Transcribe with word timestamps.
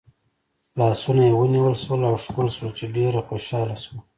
لاسونه 0.79 1.21
یې 1.27 1.33
ونیول 1.39 1.75
شول 1.83 2.01
او 2.09 2.15
ښکل 2.25 2.47
شول 2.55 2.71
چې 2.77 2.85
ډېره 2.95 3.21
خوشحاله 3.27 3.75
شوه. 3.83 3.99